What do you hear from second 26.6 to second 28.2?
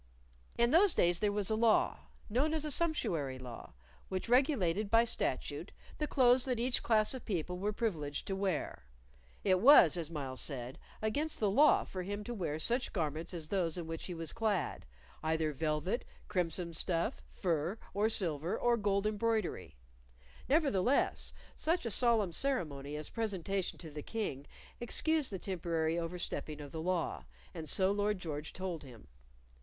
the law, and so Lord